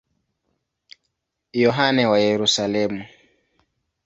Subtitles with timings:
[1.63, 3.01] Yohane wa Yerusalemu.